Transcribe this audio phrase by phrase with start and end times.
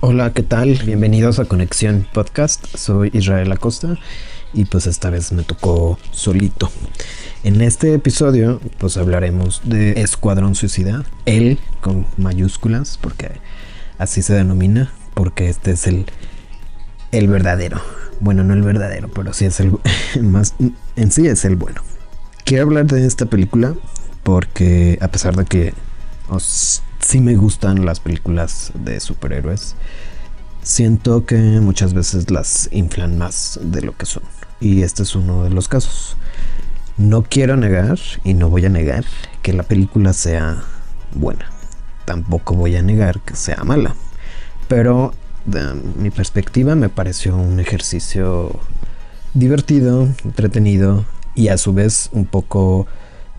[0.00, 0.74] Hola, ¿qué tal?
[0.86, 2.64] Bienvenidos a Conexión Podcast.
[2.76, 3.98] Soy Israel Acosta
[4.54, 6.70] y pues esta vez me tocó solito.
[7.42, 13.40] En este episodio pues hablaremos de Escuadrón Suicida, él con mayúsculas porque
[13.98, 16.06] así se denomina, porque este es el
[17.10, 17.82] el verdadero.
[18.20, 19.72] Bueno, no el verdadero, pero sí es el
[20.22, 20.54] más
[20.94, 21.82] en sí es el bueno.
[22.44, 23.74] Quiero hablar de esta película
[24.22, 25.74] porque a pesar de que
[26.28, 29.74] os sí me gustan las películas de superhéroes.
[30.62, 34.22] Siento que muchas veces las inflan más de lo que son.
[34.60, 36.16] Y este es uno de los casos.
[36.96, 39.04] No quiero negar, y no voy a negar,
[39.42, 40.62] que la película sea
[41.14, 41.50] buena.
[42.04, 43.94] Tampoco voy a negar que sea mala.
[44.66, 45.14] Pero
[45.46, 48.58] de mi perspectiva me pareció un ejercicio
[49.32, 52.86] divertido, entretenido y a su vez un poco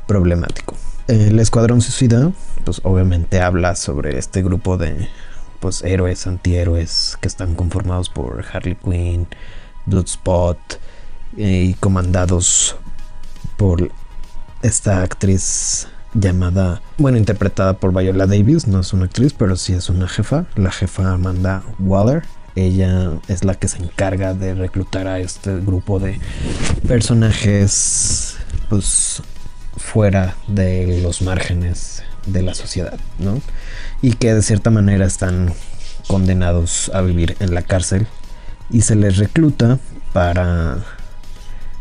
[0.08, 0.76] problemático.
[1.10, 2.32] El Escuadrón Suicida,
[2.66, 5.08] pues obviamente habla sobre este grupo de
[5.60, 9.26] pues héroes, antihéroes que están conformados por Harley Quinn,
[9.88, 10.60] Bloodspot
[11.36, 12.76] eh, y comandados
[13.58, 13.92] por
[14.62, 19.90] esta actriz llamada, bueno, interpretada por Viola Davis, no es una actriz, pero sí es
[19.90, 22.22] una jefa, la jefa Amanda Waller.
[22.56, 26.20] Ella es la que se encarga de reclutar a este grupo de
[26.88, 28.38] personajes,
[28.70, 29.24] pues
[29.78, 33.42] fuera de los márgenes de la sociedad, ¿no?
[34.02, 35.54] Y que de cierta manera están
[36.08, 38.08] condenados a vivir en la cárcel
[38.70, 39.80] y se les recluta
[40.14, 40.78] para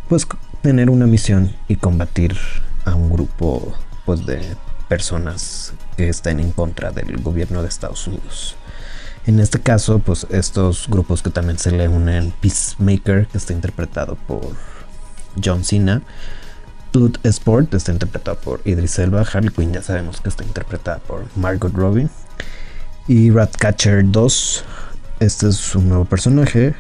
[0.09, 0.27] pues
[0.63, 2.37] tener una misión y combatir
[2.85, 3.75] a un grupo
[4.05, 4.41] pues de
[4.89, 8.57] personas que estén en contra del gobierno de Estados Unidos.
[9.27, 14.17] En este caso, pues estos grupos que también se le unen Peacemaker, que está interpretado
[14.27, 14.41] por
[15.43, 16.03] John Cena,
[16.93, 19.23] Blood Sport está interpretado por Idris Elba.
[19.23, 22.09] Harley Quinn ya sabemos que está interpretada por Margot Robbie.
[23.07, 24.65] Y Ratcatcher 2,
[25.21, 26.75] este es un nuevo personaje.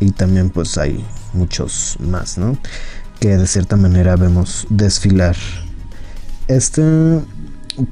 [0.00, 2.58] Y también pues hay muchos más, ¿no?
[3.20, 5.36] Que de cierta manera vemos desfilar.
[6.48, 6.82] Esta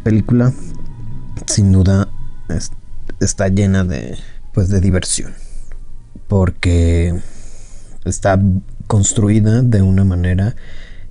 [0.03, 0.53] película
[1.47, 2.09] sin duda
[2.49, 2.73] es,
[3.21, 4.19] está llena de
[4.53, 5.35] pues de diversión.
[6.27, 7.21] Porque
[8.05, 8.41] está
[8.87, 10.57] construida de una manera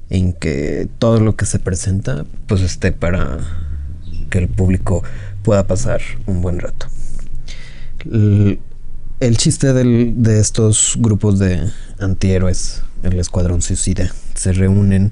[0.09, 3.37] en que todo lo que se presenta pues esté para
[4.29, 5.03] que el público
[5.43, 6.87] pueda pasar un buen rato.
[8.05, 8.59] El,
[9.19, 15.11] el chiste del, de estos grupos de antihéroes, el Escuadrón Suicida, se reúnen,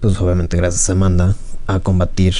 [0.00, 2.34] pues obviamente gracias a Amanda, a combatir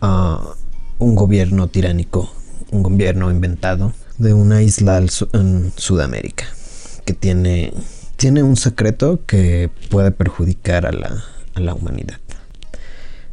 [0.00, 0.54] a
[0.98, 2.32] un gobierno tiránico,
[2.70, 5.00] un gobierno inventado de una isla
[5.32, 6.44] en Sudamérica
[7.04, 7.72] que tiene
[8.22, 11.24] tiene un secreto que puede perjudicar a la,
[11.54, 12.18] a la humanidad.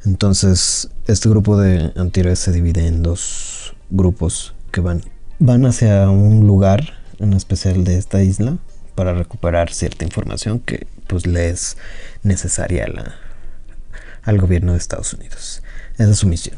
[0.03, 5.03] Entonces, este grupo de antihéroes se divide en dos grupos que van,
[5.37, 8.57] van hacia un lugar en especial de esta isla
[8.95, 11.77] para recuperar cierta información que pues le es
[12.23, 12.87] necesaria
[14.23, 15.61] al gobierno de Estados Unidos.
[15.99, 16.57] Esa es su misión.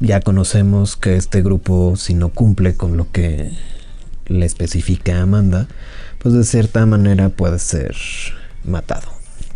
[0.00, 3.52] Ya conocemos que este grupo si no cumple con lo que
[4.26, 5.68] le especifica Amanda,
[6.18, 7.96] pues de cierta manera puede ser
[8.64, 9.08] matado.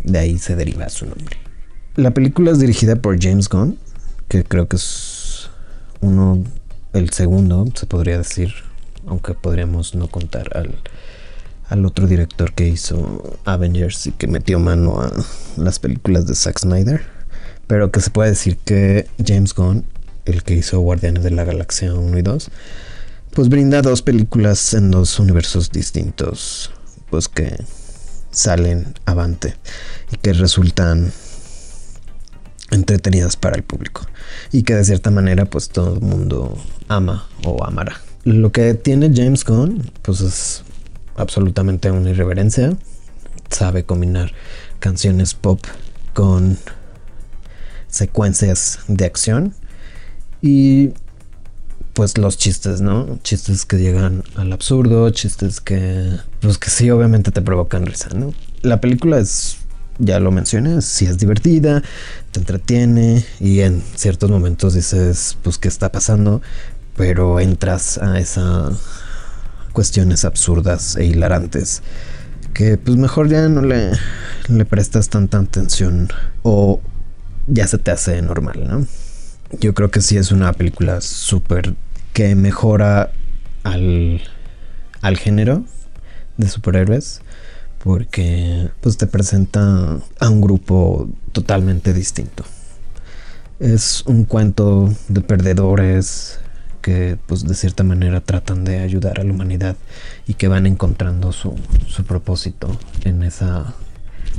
[0.03, 1.37] De ahí se deriva su nombre.
[1.95, 3.77] La película es dirigida por James Gunn,
[4.27, 5.49] que creo que es
[5.99, 6.43] uno,
[6.93, 8.53] el segundo, se podría decir,
[9.05, 10.75] aunque podríamos no contar al,
[11.67, 15.11] al otro director que hizo Avengers y que metió mano a
[15.57, 17.01] las películas de Zack Snyder.
[17.67, 19.85] Pero que se puede decir que James Gunn,
[20.25, 22.51] el que hizo Guardianes de la Galaxia 1 y 2,
[23.33, 26.71] pues brinda dos películas en dos universos distintos,
[27.09, 27.63] pues que
[28.29, 29.55] salen avante
[30.11, 31.11] y que resultan
[32.71, 34.01] entretenidas para el público.
[34.51, 36.57] Y que de cierta manera pues todo el mundo
[36.87, 38.01] ama o amará.
[38.23, 40.63] Lo que tiene James Gunn pues es
[41.15, 42.75] absolutamente una irreverencia,
[43.49, 44.33] sabe combinar
[44.79, 45.61] canciones pop
[46.13, 46.57] con
[47.87, 49.53] secuencias de acción.
[50.41, 50.93] Y
[51.93, 53.19] pues los chistes, ¿no?
[53.23, 56.09] Chistes que llegan al absurdo, chistes que
[56.39, 58.33] pues que sí obviamente te provocan risa, ¿no?
[58.61, 59.57] La película es
[59.99, 61.83] ya lo mencioné, sí es divertida,
[62.31, 66.41] te entretiene y en ciertos momentos dices, pues qué está pasando,
[66.95, 68.71] pero entras a esa
[69.73, 71.81] cuestiones absurdas e hilarantes
[72.53, 73.91] que pues mejor ya no le,
[74.49, 76.09] le prestas tanta atención
[76.43, 76.81] o
[77.47, 78.87] ya se te hace normal, ¿no?
[79.59, 81.75] Yo creo que sí es una película súper
[82.13, 83.11] que mejora
[83.63, 84.21] al,
[85.01, 85.63] al género
[86.37, 87.21] de superhéroes
[87.83, 92.45] porque pues te presenta a un grupo totalmente distinto.
[93.59, 96.39] Es un cuento de perdedores
[96.81, 99.75] que pues de cierta manera tratan de ayudar a la humanidad
[100.27, 101.55] y que van encontrando su,
[101.87, 103.73] su propósito en esa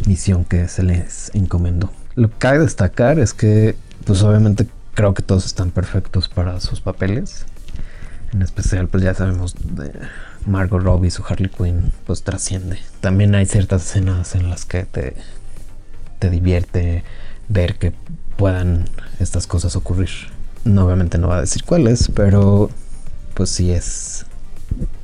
[0.07, 1.93] misión que se les encomendó.
[2.15, 6.81] Lo que cabe destacar es que pues obviamente creo que todos están perfectos para sus
[6.81, 7.47] papeles.
[8.33, 9.93] En especial pues ya sabemos de
[10.47, 12.79] Margot Robbie, su Harley Quinn, pues trasciende.
[13.01, 15.17] También hay ciertas escenas en las que te,
[16.19, 17.05] te divierte
[17.49, 17.93] ver que
[18.37, 18.87] puedan
[19.21, 20.11] estas cosas ocurrir.
[20.65, 22.71] No, obviamente no va a decir cuáles, pero
[23.35, 24.27] pues sí es.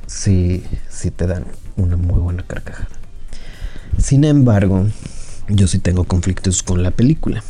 [0.07, 1.45] Sí, sí te dan
[1.75, 2.89] una muy buena carcajada.
[3.97, 4.87] Sin embargo,
[5.49, 7.43] yo sí tengo conflictos con la película.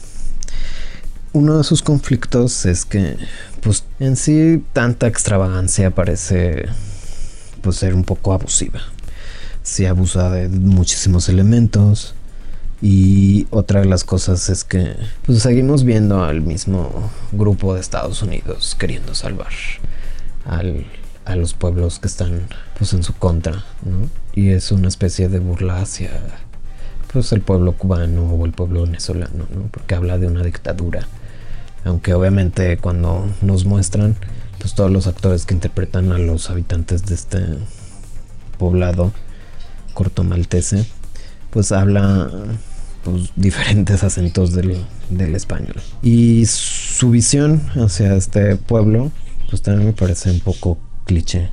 [1.39, 3.15] Uno de esos conflictos es que,
[3.61, 6.65] pues en sí, tanta extravagancia parece
[7.61, 8.81] pues ser un poco abusiva.
[9.63, 12.13] Se abusa de muchísimos elementos.
[12.81, 18.21] Y otra de las cosas es que pues, seguimos viendo al mismo grupo de Estados
[18.21, 19.53] Unidos queriendo salvar
[20.45, 20.87] al,
[21.23, 22.47] a los pueblos que están
[22.77, 24.09] pues en su contra, ¿no?
[24.35, 26.11] Y es una especie de burla hacia
[27.13, 29.69] pues el pueblo cubano o el pueblo venezolano, ¿no?
[29.71, 31.07] Porque habla de una dictadura.
[31.85, 34.15] Aunque obviamente cuando nos muestran
[34.59, 37.39] pues todos los actores que interpretan a los habitantes de este
[38.57, 39.13] poblado
[39.93, 40.85] corto maltese,
[41.49, 42.29] pues habla
[43.03, 45.75] pues, diferentes acentos del, del, español.
[46.01, 49.11] Y su visión hacia este pueblo,
[49.49, 51.49] pues también me parece un poco cliché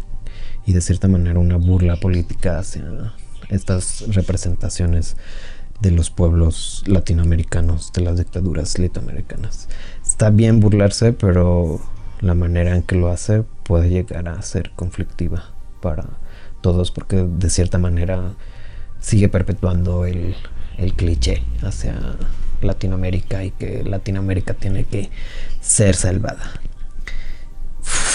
[0.67, 2.84] y de cierta manera una burla política hacia
[3.49, 5.17] estas representaciones
[5.81, 9.69] de los pueblos latinoamericanos, de las dictaduras latinoamericanas.
[10.05, 11.81] Está bien burlarse, pero
[12.20, 15.44] la manera en que lo hace puede llegar a ser conflictiva
[15.81, 16.06] para
[16.62, 18.32] todos porque de cierta manera
[19.00, 20.34] sigue perpetuando el,
[20.78, 21.94] el cliché hacia
[22.62, 25.11] Latinoamérica y que Latinoamérica tiene que
[25.61, 26.61] ser salvada.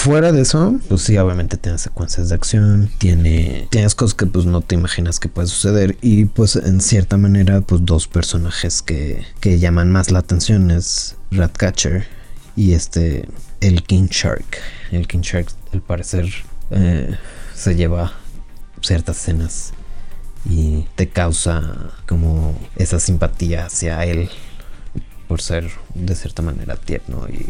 [0.02, 4.46] Fuera de eso, pues sí, obviamente tiene secuencias de acción, tiene tienes cosas que pues
[4.46, 9.24] no te imaginas que puede suceder y pues en cierta manera pues dos personajes que,
[9.38, 12.04] que llaman más la atención es Ratcatcher
[12.56, 13.28] y este
[13.60, 14.58] el King Shark.
[14.90, 16.28] El King Shark, al parecer,
[16.72, 17.16] eh,
[17.54, 18.12] se lleva
[18.80, 19.72] ciertas escenas
[20.44, 24.28] y te causa como esa simpatía hacia él
[25.28, 27.46] por ser de cierta manera tierno y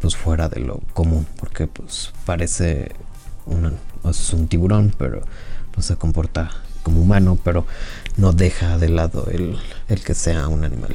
[0.00, 2.92] pues fuera de lo común porque pues parece
[4.08, 5.22] es un tiburón pero
[5.76, 6.50] no se comporta
[6.82, 7.66] como humano pero
[8.16, 9.58] no deja de lado el,
[9.88, 10.94] el que sea un animal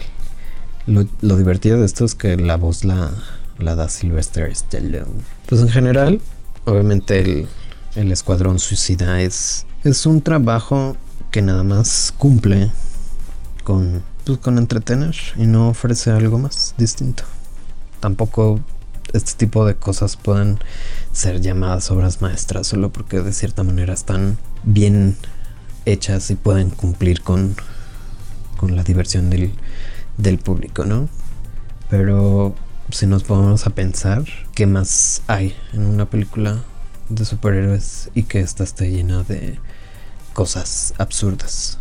[0.87, 3.11] lo, lo divertido de esto es que la voz la,
[3.57, 5.23] la da Sylvester Stallone.
[5.47, 6.21] Pues en general,
[6.65, 7.47] obviamente el,
[7.95, 10.95] el Escuadrón Suicida es, es un trabajo
[11.31, 12.71] que nada más cumple
[13.63, 17.23] con, pues, con entretener y no ofrece algo más distinto.
[17.99, 18.59] Tampoco
[19.17, 20.59] este tipo de cosas pueden
[21.11, 25.17] ser llamadas obras maestras solo porque de cierta manera están bien
[25.85, 27.55] hechas y pueden cumplir con,
[28.57, 29.53] con la diversión del,
[30.17, 31.07] del público, ¿no?
[31.89, 32.55] Pero
[32.91, 36.63] si nos ponemos a pensar qué más hay en una película
[37.09, 39.59] de superhéroes y que esta esté llena de
[40.33, 41.79] cosas absurdas.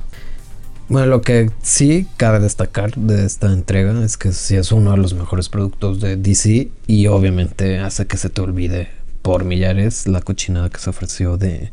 [0.88, 4.98] Bueno, lo que sí cabe destacar de esta entrega es que sí es uno de
[4.98, 8.88] los mejores productos de DC y obviamente hace que se te olvide
[9.22, 11.72] por millares la cochinada que se ofreció de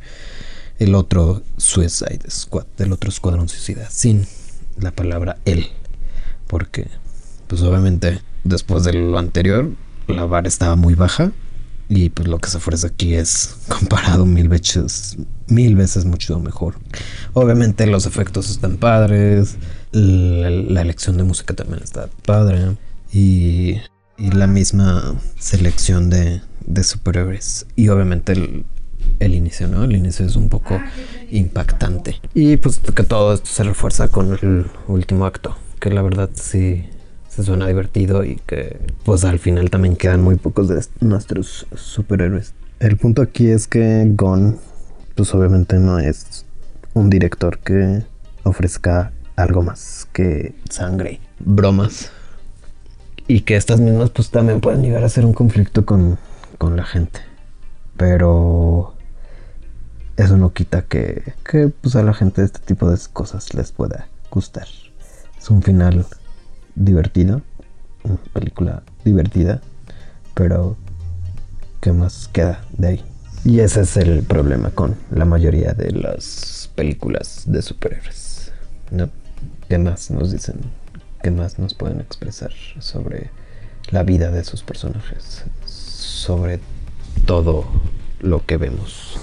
[0.79, 4.25] el otro Suicide Squad, del otro Escuadrón Suicida, sin
[4.77, 5.67] la palabra él,
[6.47, 6.87] porque
[7.47, 9.69] pues obviamente después de lo anterior,
[10.07, 11.31] la vara estaba muy baja.
[11.93, 15.17] Y pues lo que se ofrece aquí es comparado mil veces,
[15.47, 16.75] mil veces mucho mejor.
[17.33, 19.57] Obviamente los efectos están padres,
[19.91, 22.77] la, elección de música también está padre.
[23.11, 23.75] Y,
[24.17, 27.65] y la misma selección de, de superhéroes.
[27.75, 28.63] Y obviamente el,
[29.19, 29.83] el inicio, ¿no?
[29.83, 30.79] El inicio es un poco
[31.29, 32.21] impactante.
[32.33, 36.85] Y pues que todo esto se refuerza con el último acto, que la verdad sí
[37.31, 42.53] se suena divertido y que pues al final también quedan muy pocos de nuestros superhéroes.
[42.79, 44.59] El punto aquí es que Gon
[45.15, 46.45] pues obviamente no es
[46.93, 48.03] un director que
[48.43, 52.11] ofrezca algo más que sangre, bromas
[53.27, 56.17] y que estas mismas pues también pueden llegar a ser un conflicto con,
[56.57, 57.21] con la gente.
[57.95, 58.93] Pero
[60.17, 64.09] eso no quita que, que pues a la gente este tipo de cosas les pueda
[64.29, 64.67] gustar.
[65.39, 66.05] Es un final
[66.75, 67.41] divertido,
[68.03, 69.61] una película divertida,
[70.33, 70.77] pero
[71.81, 73.05] ¿qué más queda de ahí?
[73.43, 78.51] Y ese es el problema con la mayoría de las películas de superhéroes.
[79.67, 80.59] ¿Qué más nos dicen?
[81.23, 83.29] ¿Qué más nos pueden expresar sobre
[83.89, 85.43] la vida de sus personajes?
[85.65, 86.59] Sobre
[87.25, 87.65] todo
[88.19, 89.19] lo que vemos.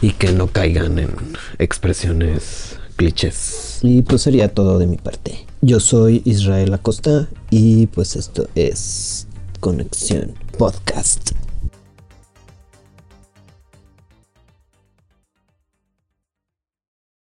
[0.00, 1.10] Y que no caigan en
[1.58, 3.71] expresiones clichés.
[3.82, 5.44] Y pues sería todo de mi parte.
[5.60, 9.26] Yo soy Israel Acosta y pues esto es
[9.60, 11.32] Conexión Podcast.